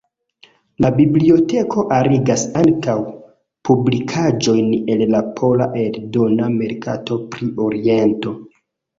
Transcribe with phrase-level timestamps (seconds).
[0.83, 2.95] La biblioteko arigas ankaŭ
[3.69, 8.35] publikaĵojn el la pola eldona merkato pri Oriento.